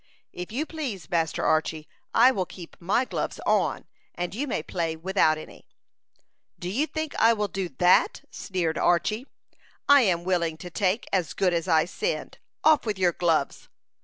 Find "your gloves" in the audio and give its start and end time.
12.97-13.69